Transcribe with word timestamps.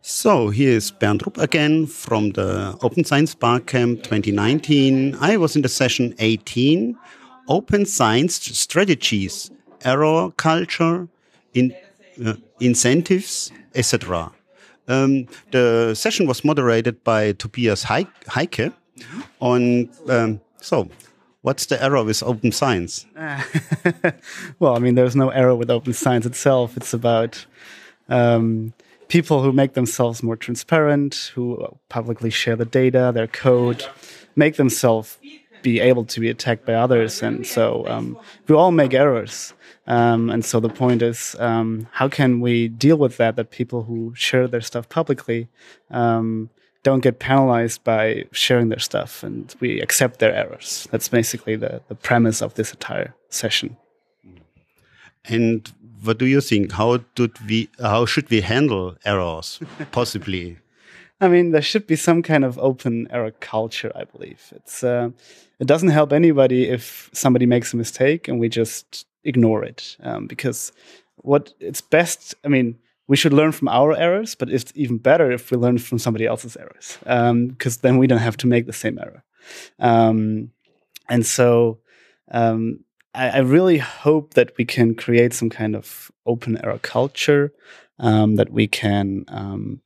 So 0.00 0.50
here 0.50 0.76
is 0.76 0.90
Bernd 0.92 1.22
Rupp 1.26 1.38
again 1.38 1.86
from 1.86 2.30
the 2.30 2.78
Open 2.82 3.04
Science 3.04 3.34
Barcamp 3.34 4.04
2019. 4.04 5.16
I 5.20 5.36
was 5.36 5.56
in 5.56 5.62
the 5.62 5.68
session 5.68 6.14
18, 6.20 6.96
Open 7.48 7.84
Science 7.84 8.34
Strategies, 8.36 9.50
Error 9.84 10.30
Culture, 10.36 11.08
in, 11.52 11.74
uh, 12.24 12.34
Incentives, 12.60 13.50
etc. 13.74 14.32
Um, 14.86 15.26
the 15.50 15.94
session 15.94 16.26
was 16.26 16.44
moderated 16.44 17.02
by 17.02 17.32
Tobias 17.32 17.84
Heycke. 17.84 18.72
On 19.40 19.90
um, 20.08 20.40
so, 20.60 20.88
what's 21.42 21.66
the 21.66 21.82
error 21.82 22.02
with 22.04 22.22
open 22.22 22.52
science? 22.52 23.06
well, 24.58 24.74
I 24.74 24.78
mean, 24.78 24.94
there's 24.94 25.16
no 25.16 25.30
error 25.30 25.54
with 25.54 25.70
open 25.70 25.92
science 25.92 26.24
itself. 26.24 26.76
It's 26.76 26.94
about 26.94 27.46
um, 28.08 28.72
people 29.08 29.42
who 29.42 29.52
make 29.52 29.72
themselves 29.72 30.22
more 30.22 30.36
transparent, 30.36 31.32
who 31.34 31.78
publicly 31.88 32.30
share 32.30 32.56
the 32.56 32.64
data, 32.64 33.10
their 33.14 33.26
code, 33.26 33.84
make 34.36 34.56
themselves 34.56 35.18
be 35.62 35.80
able 35.80 36.04
to 36.04 36.20
be 36.20 36.28
attacked 36.28 36.64
by 36.64 36.74
others. 36.74 37.22
And 37.22 37.46
so 37.46 37.84
um, 37.88 38.18
we 38.46 38.54
all 38.54 38.70
make 38.70 38.94
errors. 38.94 39.54
Um, 39.86 40.30
and 40.30 40.44
so 40.44 40.60
the 40.60 40.68
point 40.68 41.02
is, 41.02 41.34
um, 41.38 41.88
how 41.92 42.08
can 42.08 42.40
we 42.40 42.68
deal 42.68 42.96
with 42.96 43.16
that? 43.16 43.36
That 43.36 43.50
people 43.50 43.84
who 43.84 44.12
share 44.14 44.46
their 44.46 44.60
stuff 44.60 44.88
publicly 44.88 45.48
um, 45.90 46.50
don't 46.82 47.00
get 47.00 47.18
penalized 47.18 47.82
by 47.84 48.24
sharing 48.30 48.68
their 48.68 48.78
stuff, 48.78 49.22
and 49.22 49.54
we 49.60 49.80
accept 49.80 50.20
their 50.20 50.34
errors. 50.34 50.86
That's 50.90 51.08
basically 51.08 51.56
the, 51.56 51.80
the 51.88 51.94
premise 51.94 52.40
of 52.40 52.54
this 52.54 52.72
entire 52.72 53.14
session. 53.30 53.76
And 55.24 55.70
what 56.02 56.18
do 56.18 56.26
you 56.26 56.40
think? 56.40 56.72
How 56.72 56.98
did 57.14 57.32
we? 57.48 57.68
How 57.80 58.06
should 58.06 58.30
we 58.30 58.40
handle 58.40 58.96
errors? 59.04 59.60
Possibly. 59.92 60.58
I 61.20 61.28
mean, 61.28 61.50
there 61.50 61.62
should 61.62 61.86
be 61.86 61.96
some 61.96 62.22
kind 62.22 62.44
of 62.44 62.58
open 62.58 63.08
error 63.10 63.32
culture. 63.40 63.92
I 63.94 64.04
believe 64.04 64.52
it's. 64.54 64.84
Uh, 64.84 65.10
it 65.58 65.66
doesn't 65.66 65.88
help 65.88 66.12
anybody 66.12 66.68
if 66.68 67.10
somebody 67.12 67.46
makes 67.46 67.74
a 67.74 67.76
mistake 67.76 68.28
and 68.28 68.38
we 68.38 68.48
just 68.48 69.06
ignore 69.24 69.64
it, 69.64 69.96
um, 70.02 70.26
because 70.26 70.72
what 71.16 71.52
it's 71.60 71.80
best. 71.80 72.34
I 72.44 72.48
mean, 72.48 72.78
we 73.08 73.16
should 73.16 73.32
learn 73.32 73.52
from 73.52 73.68
our 73.68 73.96
errors, 73.96 74.34
but 74.34 74.50
it's 74.50 74.72
even 74.74 74.98
better 74.98 75.32
if 75.32 75.50
we 75.50 75.56
learn 75.56 75.78
from 75.78 75.98
somebody 75.98 76.26
else's 76.26 76.56
errors, 76.56 76.98
because 77.00 77.76
um, 77.76 77.80
then 77.82 77.98
we 77.98 78.06
don't 78.06 78.18
have 78.18 78.36
to 78.38 78.46
make 78.46 78.66
the 78.66 78.72
same 78.72 78.98
error. 78.98 79.24
Um, 79.78 80.50
and 81.08 81.24
so, 81.26 81.78
um, 82.30 82.84
I, 83.14 83.28
I, 83.30 83.38
really 83.38 83.78
hope 83.78 84.34
that 84.34 84.52
we 84.56 84.64
can 84.64 84.94
create 84.94 85.32
some 85.32 85.50
kind 85.50 85.74
of 85.74 86.10
open 86.26 86.58
error 86.62 86.78
culture, 86.78 87.52
um, 87.98 88.36
that 88.36 88.50
we 88.50 88.66
can 88.66 89.24
um, 89.28 89.80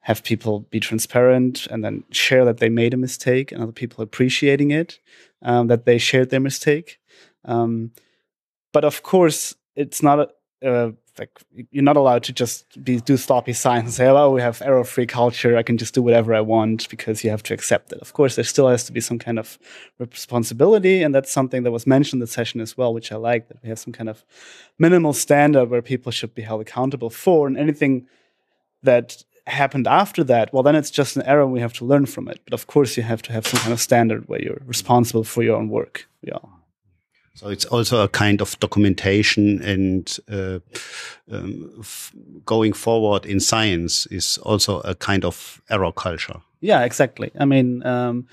have 0.00 0.22
people 0.22 0.60
be 0.70 0.80
transparent 0.80 1.66
and 1.68 1.84
then 1.84 2.04
share 2.10 2.44
that 2.44 2.58
they 2.58 2.68
made 2.68 2.92
a 2.92 2.98
mistake 2.98 3.52
and 3.52 3.62
other 3.62 3.72
people 3.72 4.02
appreciating 4.02 4.70
it, 4.70 4.98
um, 5.42 5.68
that 5.68 5.86
they 5.86 5.98
shared 5.98 6.30
their 6.30 6.40
mistake. 6.40 6.98
Um, 7.44 7.92
but 8.72 8.84
of 8.84 9.02
course, 9.02 9.54
it's 9.76 10.02
not 10.02 10.18
a, 10.18 10.28
a 10.62 10.92
like 11.18 11.30
you're 11.70 11.84
not 11.84 11.96
allowed 11.96 12.22
to 12.24 12.32
just 12.32 12.82
be 12.82 13.00
do 13.00 13.16
sloppy 13.16 13.52
science 13.52 13.84
and 13.84 13.94
say, 13.94 14.06
"Oh, 14.08 14.30
we 14.30 14.40
have 14.40 14.62
error-free 14.62 15.06
culture. 15.06 15.56
I 15.56 15.62
can 15.62 15.78
just 15.78 15.94
do 15.94 16.02
whatever 16.02 16.34
I 16.34 16.40
want," 16.40 16.88
because 16.88 17.22
you 17.24 17.30
have 17.30 17.42
to 17.44 17.54
accept 17.54 17.92
it. 17.92 18.00
Of 18.00 18.12
course, 18.12 18.34
there 18.34 18.44
still 18.44 18.68
has 18.68 18.84
to 18.84 18.92
be 18.92 19.00
some 19.00 19.18
kind 19.18 19.38
of 19.38 19.58
responsibility, 19.98 21.02
and 21.02 21.14
that's 21.14 21.32
something 21.32 21.62
that 21.62 21.72
was 21.72 21.86
mentioned 21.86 22.20
in 22.20 22.26
the 22.26 22.32
session 22.32 22.60
as 22.60 22.76
well, 22.76 22.92
which 22.92 23.12
I 23.12 23.16
like. 23.16 23.48
That 23.48 23.62
we 23.62 23.68
have 23.68 23.78
some 23.78 23.92
kind 23.92 24.08
of 24.08 24.24
minimal 24.78 25.12
standard 25.12 25.70
where 25.70 25.82
people 25.82 26.12
should 26.12 26.34
be 26.34 26.42
held 26.42 26.60
accountable 26.60 27.10
for, 27.10 27.46
and 27.46 27.56
anything 27.56 28.06
that 28.82 29.24
happened 29.46 29.86
after 29.86 30.24
that, 30.24 30.52
well, 30.52 30.62
then 30.62 30.74
it's 30.74 30.90
just 30.90 31.16
an 31.16 31.22
error, 31.22 31.46
we 31.46 31.60
have 31.60 31.72
to 31.74 31.84
learn 31.84 32.06
from 32.06 32.28
it. 32.28 32.40
But 32.44 32.54
of 32.54 32.66
course, 32.66 32.96
you 32.96 33.02
have 33.02 33.22
to 33.22 33.32
have 33.32 33.46
some 33.46 33.60
kind 33.60 33.72
of 33.72 33.80
standard 33.80 34.28
where 34.28 34.42
you're 34.42 34.62
responsible 34.64 35.24
for 35.24 35.42
your 35.42 35.56
own 35.56 35.68
work. 35.68 36.08
Yeah. 36.22 36.38
So 37.34 37.48
it's 37.48 37.64
also 37.64 38.02
a 38.04 38.08
kind 38.08 38.40
of 38.40 38.58
documentation 38.60 39.60
and 39.62 40.18
uh, 40.30 40.60
um, 41.30 41.82
going 42.46 42.72
forward 42.72 43.26
in 43.26 43.40
science 43.40 44.06
is 44.06 44.38
also 44.38 44.80
a 44.80 44.94
kind 44.94 45.24
of 45.24 45.60
error 45.68 45.90
culture. 45.90 46.40
Yeah, 46.60 46.84
exactly. 46.84 47.32
I 47.38 47.44
mean, 47.44 47.84
um, 47.84 48.28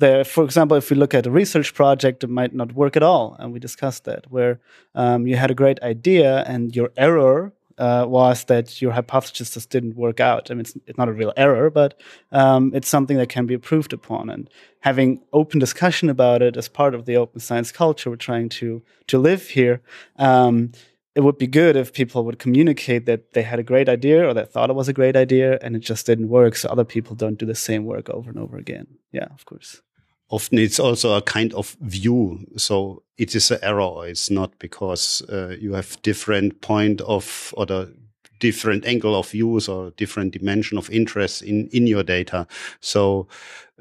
there, 0.00 0.24
for 0.24 0.42
example, 0.44 0.76
if 0.76 0.90
we 0.90 0.96
look 0.96 1.14
at 1.14 1.26
a 1.26 1.30
research 1.30 1.74
project, 1.74 2.24
it 2.24 2.30
might 2.30 2.52
not 2.52 2.72
work 2.72 2.96
at 2.96 3.02
all, 3.02 3.36
and 3.38 3.52
we 3.52 3.60
discussed 3.60 4.04
that, 4.04 4.30
where 4.30 4.58
um, 4.94 5.26
you 5.26 5.36
had 5.36 5.50
a 5.50 5.54
great 5.54 5.80
idea 5.82 6.42
and 6.46 6.74
your 6.74 6.90
error 6.96 7.52
uh, 7.78 8.04
was 8.08 8.44
that 8.44 8.80
your 8.80 8.92
hypothesis 8.92 9.54
just 9.54 9.70
didn't 9.70 9.96
work 9.96 10.20
out. 10.20 10.50
I 10.50 10.54
mean, 10.54 10.60
it's, 10.60 10.76
it's 10.86 10.98
not 10.98 11.08
a 11.08 11.12
real 11.12 11.32
error, 11.36 11.70
but 11.70 12.00
um, 12.32 12.72
it's 12.74 12.88
something 12.88 13.16
that 13.16 13.28
can 13.28 13.46
be 13.46 13.54
improved 13.54 13.92
upon. 13.92 14.30
And 14.30 14.50
having 14.80 15.22
open 15.32 15.58
discussion 15.58 16.10
about 16.10 16.42
it 16.42 16.56
as 16.56 16.68
part 16.68 16.94
of 16.94 17.06
the 17.06 17.16
open 17.16 17.40
science 17.40 17.72
culture 17.72 18.10
we're 18.10 18.16
trying 18.16 18.48
to 18.48 18.82
to 19.08 19.18
live 19.18 19.48
here. 19.48 19.82
Um, 20.16 20.72
it 21.16 21.22
would 21.22 21.38
be 21.38 21.48
good 21.48 21.74
if 21.74 21.92
people 21.92 22.24
would 22.24 22.38
communicate 22.38 23.04
that 23.06 23.32
they 23.32 23.42
had 23.42 23.58
a 23.58 23.64
great 23.64 23.88
idea 23.88 24.28
or 24.28 24.32
they 24.32 24.44
thought 24.44 24.70
it 24.70 24.76
was 24.76 24.88
a 24.88 24.92
great 24.92 25.16
idea 25.16 25.58
and 25.60 25.74
it 25.74 25.80
just 25.80 26.06
didn't 26.06 26.28
work, 26.28 26.54
so 26.54 26.68
other 26.68 26.84
people 26.84 27.16
don't 27.16 27.38
do 27.38 27.46
the 27.46 27.54
same 27.54 27.84
work 27.84 28.08
over 28.08 28.30
and 28.30 28.38
over 28.38 28.56
again. 28.56 28.86
Yeah, 29.10 29.26
of 29.34 29.44
course 29.44 29.82
often 30.30 30.58
it's 30.58 30.80
also 30.80 31.14
a 31.14 31.22
kind 31.22 31.52
of 31.54 31.76
view. 31.80 32.46
So 32.56 33.02
it 33.18 33.34
is 33.34 33.50
an 33.50 33.58
error. 33.62 34.06
It's 34.06 34.30
not 34.30 34.58
because 34.58 35.22
uh, 35.28 35.56
you 35.60 35.74
have 35.74 36.00
different 36.02 36.60
point 36.60 37.00
of 37.02 37.52
or 37.56 37.66
the 37.66 37.94
different 38.38 38.86
angle 38.86 39.14
of 39.14 39.30
views 39.30 39.68
or 39.68 39.90
different 39.90 40.32
dimension 40.32 40.78
of 40.78 40.88
interest 40.90 41.42
in 41.42 41.68
in 41.68 41.86
your 41.86 42.02
data. 42.02 42.46
So 42.80 43.28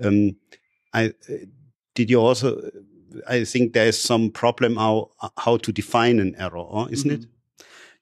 um, 0.04 0.36
I 0.94 1.14
did 1.96 2.10
you 2.10 2.20
also. 2.20 2.70
I 3.28 3.44
think 3.44 3.74
there 3.74 3.88
is 3.88 4.00
some 4.00 4.30
problem 4.30 4.76
how 4.76 5.10
how 5.38 5.58
to 5.58 5.72
define 5.72 6.20
an 6.20 6.36
error, 6.36 6.88
isn't 6.92 7.12
mm 7.12 7.18
-hmm. 7.18 7.24
it? 7.24 7.30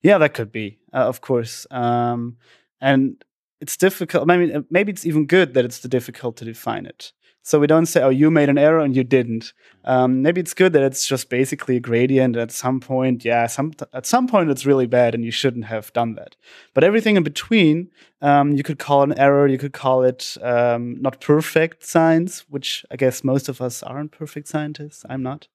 Yeah, 0.02 0.19
that 0.19 0.34
could 0.34 0.52
be, 0.52 0.78
uh, 0.94 1.08
of 1.08 1.19
course. 1.19 1.68
Um, 1.72 2.38
and 2.79 3.24
it's 3.59 3.78
difficult. 3.78 4.29
I 4.29 4.38
mean, 4.38 4.66
maybe 4.69 4.91
it's 4.91 5.06
even 5.06 5.28
good 5.28 5.53
that 5.53 5.66
it's 5.66 5.81
difficult 5.81 6.35
to 6.38 6.46
define 6.46 6.85
it. 6.90 7.14
So 7.47 7.62
we 7.62 7.68
don't 7.68 7.85
say, 7.85 8.02
oh, 8.02 8.09
you 8.09 8.30
made 8.30 8.50
an 8.50 8.58
error 8.58 8.81
and 8.81 8.94
you 8.94 9.06
didn't. 9.06 9.53
Um, 9.85 10.22
maybe 10.22 10.41
it's 10.41 10.53
good 10.53 10.74
that 10.74 10.84
it's 10.84 11.08
just 11.08 11.30
basically 11.30 11.78
a 11.78 11.80
gradient. 11.80 12.35
At 12.35 12.52
some 12.52 12.81
point, 12.81 13.24
yeah, 13.24 13.47
some 13.47 13.72
at 13.94 14.06
some 14.06 14.28
point 14.28 14.50
it's 14.50 14.66
really 14.66 14.85
bad 14.85 15.16
and 15.16 15.24
you 15.24 15.31
shouldn't 15.31 15.63
have 15.63 15.94
done 15.94 16.16
that. 16.16 16.35
But 16.74 16.84
everything 16.84 17.16
in 17.16 17.24
between, 17.24 17.90
um, 18.22 18.52
you 18.52 18.63
could 18.63 18.80
call 18.80 19.02
an 19.02 19.18
error. 19.18 19.47
You 19.47 19.58
could 19.58 19.72
call 19.72 20.03
it 20.03 20.35
um, 20.41 21.02
not 21.02 21.22
perfect 21.22 21.85
science, 21.85 22.44
which 22.50 22.85
I 22.91 22.97
guess 22.97 23.24
most 23.24 23.47
of 23.47 23.62
us 23.62 23.81
aren't 23.81 24.12
perfect 24.12 24.50
scientists. 24.50 25.06
I'm 25.09 25.24
not. 25.24 25.47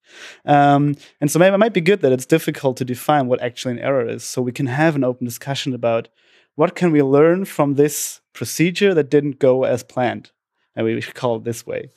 Um, 0.45 0.95
and 1.21 1.29
so 1.29 1.37
maybe 1.37 1.53
it 1.53 1.59
might 1.59 1.75
be 1.75 1.89
good 1.89 2.01
that 2.01 2.11
it's 2.11 2.25
difficult 2.25 2.75
to 2.77 2.85
define 2.85 3.27
what 3.27 3.43
actually 3.43 3.75
an 3.75 3.85
error 3.85 4.09
is, 4.09 4.23
so 4.23 4.41
we 4.41 4.51
can 4.51 4.65
have 4.65 4.95
an 4.95 5.03
open 5.03 5.25
discussion 5.25 5.75
about 5.75 6.07
what 6.55 6.73
can 6.73 6.91
we 6.91 7.03
learn 7.03 7.45
from 7.45 7.75
this 7.75 8.21
procedure 8.33 8.95
that 8.95 9.11
didn't 9.11 9.37
go 9.37 9.63
as 9.63 9.83
planned 9.83 10.31
and 10.75 10.85
we 10.85 11.01
should 11.01 11.15
call 11.21 11.37
it 11.37 11.43
this 11.43 11.65
way. 11.65 11.89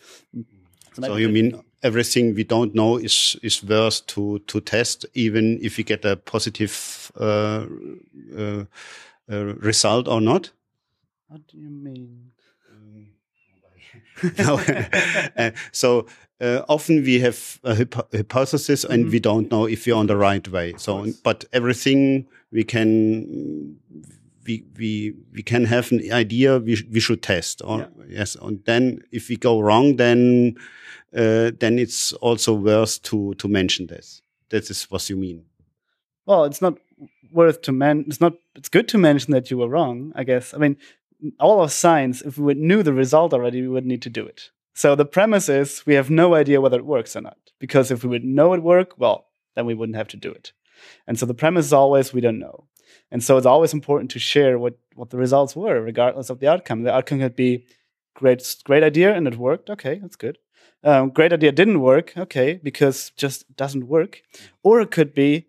So, 0.95 1.03
so 1.03 1.17
you 1.17 1.29
mean 1.29 1.63
everything 1.83 2.35
we 2.35 2.45
don't 2.45 2.75
know 2.75 2.97
is 2.97 3.37
is 3.43 3.63
worth 3.63 4.07
to 4.07 4.39
to 4.47 4.61
test, 4.61 5.07
even 5.15 5.59
if 5.63 5.77
we 5.77 5.85
get 5.85 6.05
a 6.05 6.17
positive 6.17 7.13
uh, 7.21 7.67
uh, 8.37 8.65
uh, 9.31 9.45
result 9.61 10.09
or 10.09 10.21
not? 10.21 10.53
What 11.29 11.47
do 11.49 11.59
you 11.59 11.71
mean? 11.71 12.33
no. 14.39 14.61
Uh, 15.37 15.51
so 15.73 16.07
uh, 16.41 16.63
often 16.69 17.03
we 17.03 17.21
have 17.21 17.59
a 17.63 17.75
hypothesis 17.75 18.85
and 18.85 19.03
mm 19.03 19.09
-hmm. 19.09 19.13
we 19.13 19.21
don't 19.21 19.49
know 19.49 19.69
if 19.69 19.87
we're 19.87 19.99
on 19.99 20.07
the 20.07 20.17
right 20.17 20.49
way. 20.49 20.75
So, 20.77 21.07
but 21.23 21.45
everything 21.51 22.27
we 22.51 22.65
can 22.65 22.91
we 24.47 24.65
we 24.79 25.15
we 25.33 25.43
can 25.43 25.65
have 25.65 25.93
an 25.93 26.13
idea 26.13 26.59
we 26.59 26.77
we 26.91 27.01
should 27.01 27.23
test 27.23 27.63
or 27.65 27.79
yeah. 27.79 27.87
yes 28.09 28.37
and 28.37 28.65
then 28.65 29.01
if 29.13 29.29
we 29.29 29.37
go 29.37 29.61
wrong 29.61 29.97
then 29.97 30.55
uh, 31.17 31.51
then 31.59 31.79
it's 31.79 32.13
also 32.15 32.53
worth 32.53 33.03
to 33.03 33.35
to 33.35 33.49
mention 33.49 33.87
this. 33.87 34.23
That 34.51 34.71
is 34.71 34.85
what 34.91 35.09
you 35.09 35.17
mean. 35.17 35.45
Well 36.27 36.45
it's 36.45 36.63
not 36.63 36.79
worth 37.33 37.63
to 37.63 37.73
men 37.73 38.05
it's 38.07 38.21
not 38.21 38.35
it's 38.55 38.69
good 38.69 38.89
to 38.89 38.99
mention 38.99 39.33
that 39.33 39.51
you 39.51 39.59
were 39.59 39.69
wrong 39.69 40.13
i 40.15 40.25
guess. 40.25 40.55
I 40.55 40.59
mean 40.59 40.77
all 41.41 41.63
of 41.63 41.73
science 41.73 42.23
if 42.23 42.39
we 42.39 42.55
knew 42.55 42.83
the 42.83 42.93
result 42.93 43.33
already 43.33 43.63
we 43.63 43.69
would 43.69 43.87
need 43.87 44.03
to 44.03 44.11
do 44.11 44.27
it. 44.27 44.51
So 44.75 44.95
the 44.95 45.07
premise 45.07 45.49
is 45.49 45.87
we 45.87 45.95
have 45.95 46.11
no 46.11 46.35
idea 46.35 46.61
whether 46.61 46.79
it 46.79 46.85
works 46.85 47.17
or 47.17 47.23
not 47.23 47.39
because 47.59 47.91
if 47.91 48.05
we 48.05 48.11
would 48.11 48.25
know 48.25 48.53
it 48.53 48.63
work 48.63 48.99
well 48.99 49.27
then 49.55 49.67
we 49.67 49.75
wouldn't 49.75 49.97
have 49.97 50.09
to 50.09 50.17
do 50.17 50.31
it. 50.31 50.53
And 51.07 51.19
so 51.19 51.27
the 51.27 51.35
premise 51.35 51.67
is 51.67 51.73
always 51.73 52.13
we 52.13 52.21
don't 52.21 52.39
know 52.39 52.67
and 53.11 53.23
so 53.23 53.37
it's 53.37 53.47
always 53.47 53.73
important 53.73 54.11
to 54.13 54.19
share 54.19 54.59
what, 54.59 54.79
what 54.95 55.11
the 55.11 55.17
results 55.17 55.55
were, 55.57 55.81
regardless 55.81 56.31
of 56.31 56.41
the 56.41 56.49
outcome. 56.49 56.83
The 56.83 56.95
outcome 56.95 57.21
could 57.21 57.37
be 57.37 57.67
great, 58.15 58.57
great 58.65 58.83
idea 58.83 59.15
and 59.15 59.27
it 59.27 59.37
worked. 59.37 59.71
Okay, 59.71 59.99
that's 60.01 60.17
good. 60.17 60.39
Um, 60.83 61.11
great 61.11 61.33
idea 61.33 61.53
didn't 61.53 61.81
work. 61.81 62.17
Okay, 62.17 62.61
because 62.63 63.11
just 63.17 63.57
doesn't 63.57 63.89
work. 63.89 64.23
Or 64.63 64.81
it 64.81 64.91
could 64.91 65.15
be, 65.15 65.47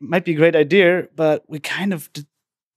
might 0.00 0.24
be 0.24 0.32
a 0.32 0.36
great 0.36 0.56
idea, 0.56 1.08
but 1.14 1.44
we 1.48 1.58
kind 1.58 1.92
of 1.92 2.12
did 2.12 2.26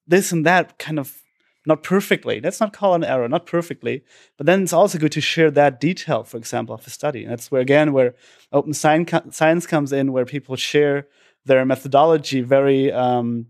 this 0.07 0.31
and 0.31 0.45
that 0.45 0.77
kind 0.77 0.99
of 0.99 1.21
not 1.65 1.83
perfectly. 1.83 2.39
Let's 2.39 2.59
not 2.59 2.73
call 2.73 2.93
an 2.93 3.03
error, 3.03 3.27
not 3.27 3.47
perfectly. 3.47 4.03
But 4.37 4.45
then 4.45 4.63
it's 4.63 4.73
also 4.73 4.99
good 4.99 5.11
to 5.13 5.21
share 5.21 5.49
that 5.51 5.79
detail, 5.79 6.23
for 6.23 6.37
example, 6.37 6.75
of 6.75 6.83
the 6.83 6.91
study. 6.91 7.23
And 7.23 7.31
that's 7.31 7.51
where, 7.51 7.61
again, 7.61 7.91
where 7.91 8.13
open 8.51 8.73
science 8.73 9.65
comes 9.65 9.91
in, 9.91 10.11
where 10.11 10.25
people 10.25 10.55
share 10.55 11.07
their 11.45 11.65
methodology 11.65 12.41
very 12.41 12.91
um, 12.91 13.47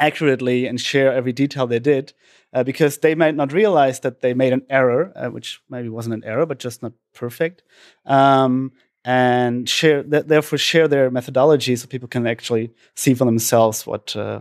accurately 0.00 0.66
and 0.66 0.80
share 0.80 1.12
every 1.12 1.32
detail 1.32 1.66
they 1.66 1.78
did. 1.78 2.12
Uh, 2.52 2.64
because 2.64 2.98
they 2.98 3.14
might 3.14 3.36
not 3.36 3.52
realize 3.52 4.00
that 4.00 4.22
they 4.22 4.34
made 4.34 4.52
an 4.52 4.62
error, 4.68 5.12
uh, 5.14 5.28
which 5.28 5.60
maybe 5.70 5.88
wasn't 5.88 6.12
an 6.12 6.24
error, 6.24 6.44
but 6.44 6.58
just 6.58 6.82
not 6.82 6.92
perfect. 7.14 7.62
Um, 8.06 8.72
and 9.04 9.68
share, 9.68 10.02
th- 10.02 10.26
therefore, 10.26 10.58
share 10.58 10.88
their 10.88 11.12
methodology 11.12 11.76
so 11.76 11.86
people 11.86 12.08
can 12.08 12.26
actually 12.26 12.72
see 12.96 13.14
for 13.14 13.24
themselves 13.24 13.86
what, 13.86 14.16
uh, 14.16 14.40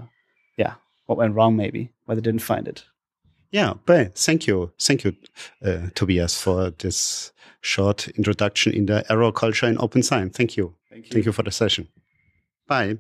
yeah, 0.57 0.73
what 1.06 1.19
went 1.19 1.35
wrong, 1.35 1.56
maybe 1.56 1.91
why 2.06 2.15
they 2.15 2.21
didn't 2.21 2.41
find 2.41 2.67
it. 2.67 2.83
Yeah, 3.51 3.73
but 3.85 4.15
thank 4.15 4.47
you, 4.47 4.71
thank 4.79 5.03
you, 5.03 5.15
uh, 5.63 5.89
Tobias, 5.94 6.41
for 6.41 6.71
this 6.71 7.31
short 7.61 8.07
introduction 8.09 8.73
in 8.73 8.85
the 8.88 9.06
error 9.11 9.31
culture 9.31 9.67
in 9.67 9.77
open 9.79 10.03
science. 10.03 10.35
Thank 10.35 10.57
you. 10.57 10.75
Thank 10.89 11.06
you, 11.06 11.11
thank 11.11 11.25
you 11.25 11.31
for 11.31 11.44
the 11.44 11.51
session. 11.51 11.88
Bye. 12.67 12.97